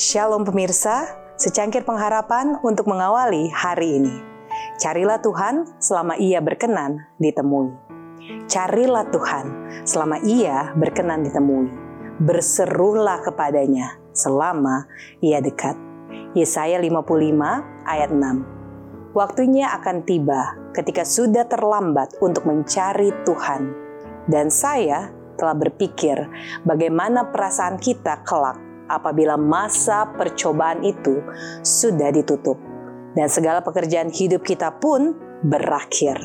Shalom 0.00 0.48
pemirsa, 0.48 1.12
secangkir 1.36 1.84
pengharapan 1.84 2.56
untuk 2.64 2.88
mengawali 2.88 3.52
hari 3.52 4.00
ini. 4.00 4.16
Carilah 4.80 5.20
Tuhan 5.20 5.76
selama 5.76 6.16
ia 6.16 6.40
berkenan 6.40 7.04
ditemui. 7.20 7.68
Carilah 8.48 9.04
Tuhan 9.12 9.44
selama 9.84 10.16
ia 10.24 10.72
berkenan 10.72 11.20
ditemui. 11.20 11.68
Berserulah 12.16 13.20
kepadanya 13.28 14.00
selama 14.16 14.88
ia 15.20 15.44
dekat. 15.44 15.76
Yesaya 16.32 16.80
55 16.80 17.84
ayat 17.84 18.08
6 18.08 19.12
Waktunya 19.12 19.68
akan 19.68 20.08
tiba 20.08 20.56
ketika 20.72 21.04
sudah 21.04 21.44
terlambat 21.44 22.16
untuk 22.24 22.48
mencari 22.48 23.12
Tuhan. 23.28 23.68
Dan 24.24 24.48
saya 24.48 25.12
telah 25.36 25.52
berpikir 25.52 26.24
bagaimana 26.64 27.28
perasaan 27.28 27.76
kita 27.76 28.24
kelak 28.24 28.69
apabila 28.90 29.38
masa 29.38 30.10
percobaan 30.18 30.82
itu 30.82 31.22
sudah 31.62 32.10
ditutup 32.10 32.58
dan 33.14 33.30
segala 33.30 33.62
pekerjaan 33.62 34.10
hidup 34.10 34.42
kita 34.42 34.74
pun 34.82 35.14
berakhir. 35.46 36.18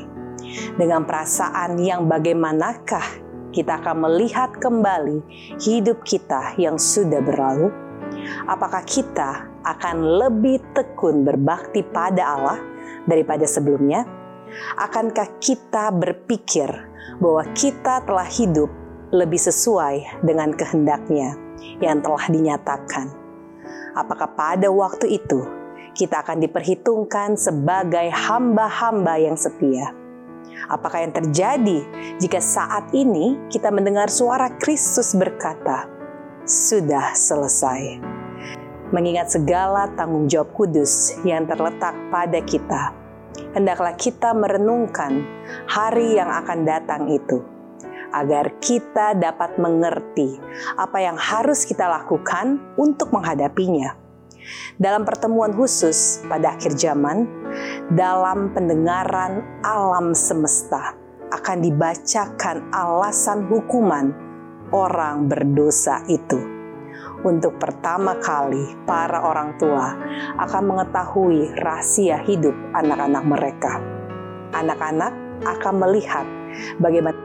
Dengan 0.78 1.06
perasaan 1.06 1.78
yang 1.82 2.06
bagaimanakah 2.06 3.24
kita 3.50 3.80
akan 3.82 4.10
melihat 4.10 4.52
kembali 4.60 5.24
hidup 5.64 6.04
kita 6.04 6.54
yang 6.60 6.76
sudah 6.76 7.24
berlalu? 7.24 7.72
Apakah 8.46 8.84
kita 8.86 9.50
akan 9.66 9.96
lebih 10.22 10.62
tekun 10.76 11.26
berbakti 11.26 11.82
pada 11.82 12.38
Allah 12.38 12.60
daripada 13.10 13.48
sebelumnya? 13.50 14.06
Akankah 14.78 15.42
kita 15.42 15.90
berpikir 15.90 16.70
bahwa 17.18 17.44
kita 17.58 18.06
telah 18.06 18.28
hidup 18.30 18.70
lebih 19.16 19.40
sesuai 19.40 20.26
dengan 20.28 20.52
kehendaknya 20.52 21.40
yang 21.80 22.04
telah 22.04 22.28
dinyatakan. 22.28 23.08
Apakah 23.96 24.36
pada 24.36 24.68
waktu 24.68 25.16
itu 25.24 25.40
kita 25.96 26.20
akan 26.20 26.44
diperhitungkan 26.44 27.40
sebagai 27.40 28.12
hamba-hamba 28.12 29.16
yang 29.16 29.40
setia? 29.40 29.96
Apakah 30.68 31.08
yang 31.08 31.16
terjadi 31.16 31.80
jika 32.20 32.44
saat 32.44 32.92
ini 32.92 33.40
kita 33.48 33.72
mendengar 33.72 34.12
suara 34.12 34.52
Kristus 34.60 35.16
berkata, 35.16 35.88
"Sudah 36.44 37.16
selesai"? 37.16 38.04
Mengingat 38.92 39.32
segala 39.34 39.90
tanggung 39.96 40.28
jawab 40.30 40.54
kudus 40.54 41.18
yang 41.26 41.50
terletak 41.50 41.96
pada 42.14 42.40
kita, 42.44 42.94
hendaklah 43.56 43.96
kita 43.98 44.32
merenungkan 44.36 45.24
hari 45.66 46.20
yang 46.20 46.30
akan 46.30 46.68
datang 46.68 47.10
itu 47.10 47.55
agar 48.16 48.56
kita 48.64 49.20
dapat 49.20 49.60
mengerti 49.60 50.40
apa 50.80 51.04
yang 51.04 51.20
harus 51.20 51.68
kita 51.68 51.84
lakukan 51.84 52.64
untuk 52.80 53.12
menghadapinya. 53.12 54.00
Dalam 54.80 55.04
pertemuan 55.04 55.52
khusus 55.52 56.24
pada 56.30 56.56
akhir 56.56 56.78
zaman, 56.80 57.28
dalam 57.92 58.54
pendengaran 58.56 59.44
alam 59.66 60.16
semesta 60.16 60.96
akan 61.34 61.58
dibacakan 61.66 62.70
alasan 62.72 63.50
hukuman 63.50 64.14
orang 64.70 65.26
berdosa 65.26 66.06
itu. 66.08 66.38
Untuk 67.26 67.58
pertama 67.58 68.22
kali, 68.22 68.78
para 68.86 69.26
orang 69.26 69.58
tua 69.58 69.98
akan 70.38 70.64
mengetahui 70.70 71.58
rahasia 71.58 72.22
hidup 72.22 72.54
anak-anak 72.78 73.24
mereka. 73.26 73.82
Anak-anak 74.54 75.14
akan 75.42 75.76
melihat 75.82 76.26
bagaimana 76.78 77.25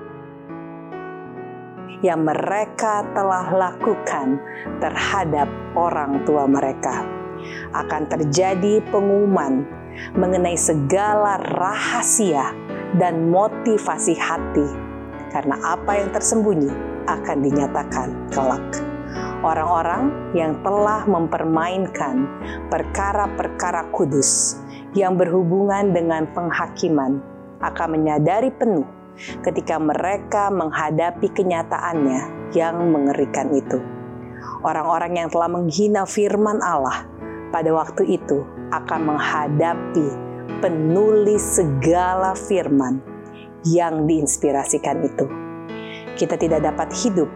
yang 2.00 2.24
mereka 2.24 3.04
telah 3.12 3.52
lakukan 3.52 4.40
terhadap 4.80 5.48
orang 5.76 6.24
tua 6.24 6.48
mereka. 6.48 7.04
Akan 7.72 8.08
terjadi 8.08 8.84
pengumuman 8.92 9.64
mengenai 10.16 10.56
segala 10.56 11.40
rahasia 11.56 12.52
dan 13.00 13.28
motivasi 13.32 14.16
hati, 14.16 14.68
karena 15.32 15.56
apa 15.62 16.00
yang 16.00 16.08
tersembunyi 16.12 16.72
akan 17.08 17.36
dinyatakan 17.40 18.08
kelak. 18.32 18.68
Orang-orang 19.40 20.12
yang 20.36 20.60
telah 20.60 21.08
mempermainkan 21.08 22.28
perkara-perkara 22.68 23.88
kudus 23.90 24.60
yang 24.92 25.16
berhubungan 25.16 25.96
dengan 25.96 26.28
penghakiman 26.36 27.24
akan 27.64 27.88
menyadari 27.88 28.52
penuh 28.52 28.99
ketika 29.44 29.76
mereka 29.76 30.48
menghadapi 30.48 31.28
kenyataannya 31.32 32.52
yang 32.56 32.76
mengerikan 32.90 33.52
itu. 33.54 33.78
Orang-orang 34.60 35.16
yang 35.24 35.28
telah 35.32 35.48
menghina 35.48 36.04
firman 36.04 36.60
Allah 36.60 37.08
pada 37.48 37.70
waktu 37.72 38.20
itu 38.20 38.44
akan 38.70 39.00
menghadapi 39.14 40.08
penulis 40.60 41.60
segala 41.60 42.36
firman 42.36 43.00
yang 43.64 44.04
diinspirasikan 44.04 45.04
itu. 45.04 45.26
Kita 46.16 46.36
tidak 46.36 46.64
dapat 46.64 46.92
hidup 46.92 47.28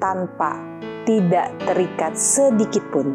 tanpa 0.00 0.56
tidak 1.04 1.52
terikat 1.68 2.16
sedikit 2.16 2.84
pun 2.88 3.12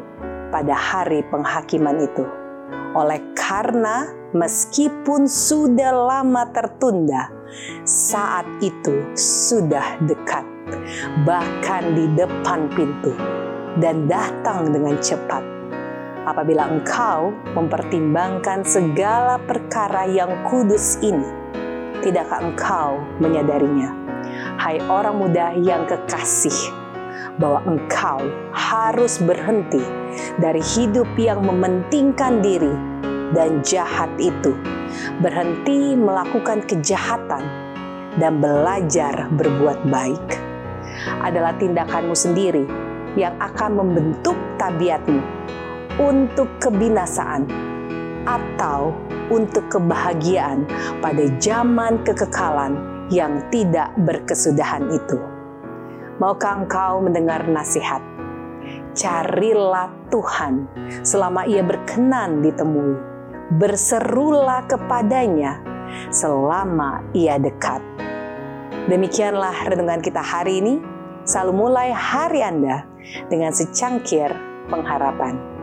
pada 0.53 0.74
hari 0.74 1.25
penghakiman 1.30 2.06
itu. 2.06 2.25
Oleh 2.97 3.22
karena 3.38 4.09
meskipun 4.34 5.25
sudah 5.30 5.94
lama 5.94 6.50
tertunda, 6.53 7.30
saat 7.85 8.45
itu 8.59 9.03
sudah 9.15 9.97
dekat, 10.05 10.45
bahkan 11.23 11.93
di 11.95 12.05
depan 12.15 12.69
pintu, 12.73 13.13
dan 13.77 14.05
datang 14.09 14.69
dengan 14.69 14.97
cepat. 14.99 15.41
Apabila 16.27 16.67
engkau 16.69 17.33
mempertimbangkan 17.57 18.61
segala 18.61 19.39
perkara 19.41 20.05
yang 20.05 20.29
kudus 20.45 20.99
ini, 21.01 21.25
tidakkah 22.05 22.43
engkau 22.43 23.01
menyadarinya? 23.17 23.95
Hai 24.59 24.83
orang 24.91 25.17
muda 25.17 25.55
yang 25.57 25.88
kekasih, 25.88 26.75
bahwa 27.39 27.63
engkau 27.65 28.19
harus 28.51 29.17
berhenti 29.23 29.81
dari 30.38 30.59
hidup 30.59 31.07
yang 31.15 31.39
mementingkan 31.41 32.43
diri 32.43 32.88
dan 33.34 33.62
jahat 33.62 34.09
itu, 34.17 34.53
berhenti 35.22 35.94
melakukan 35.94 36.66
kejahatan, 36.66 37.44
dan 38.17 38.41
belajar 38.41 39.29
berbuat 39.34 39.85
baik. 39.88 40.28
Adalah 41.23 41.56
tindakanmu 41.56 42.16
sendiri 42.18 42.66
yang 43.16 43.38
akan 43.39 43.79
membentuk 43.79 44.35
tabiatmu 44.57 45.22
untuk 46.01 46.50
kebinasaan 46.59 47.47
atau 48.28 48.94
untuk 49.29 49.66
kebahagiaan 49.69 50.66
pada 51.00 51.23
zaman 51.38 52.01
kekekalan 52.03 52.78
yang 53.09 53.41
tidak 53.53 53.94
berkesudahan 54.06 54.89
itu. 54.89 55.18
Maukah 56.19 56.66
engkau 56.66 57.00
mendengar 57.00 57.47
nasihat? 57.47 58.03
Carilah 58.91 59.88
Tuhan 60.12 60.68
selama 61.01 61.47
ia 61.47 61.63
berkenan 61.63 62.44
ditemui 62.44 63.19
berserulah 63.57 64.65
kepadanya 64.69 65.57
selama 66.13 67.01
ia 67.17 67.41
dekat. 67.41 67.81
Demikianlah 68.89 69.69
renungan 69.69 70.01
kita 70.01 70.21
hari 70.21 70.61
ini. 70.61 70.75
Selalu 71.29 71.53
mulai 71.53 71.93
hari 71.93 72.41
Anda 72.41 72.89
dengan 73.29 73.53
secangkir 73.53 74.33
pengharapan. 74.65 75.58